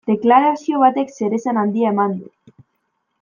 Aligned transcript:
Deklarazio 0.09 0.79
batek 0.83 1.13
zeresan 1.19 1.59
handia 1.65 1.91
eman 1.95 2.17
du. 2.23 2.57